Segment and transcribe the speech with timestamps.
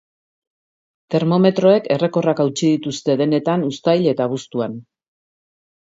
[1.15, 4.85] Termometroek errekorrak hautsi dituzte denetan uztail eta abuztuan.